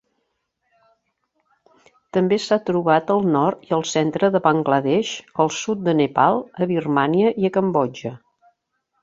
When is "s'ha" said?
2.45-2.57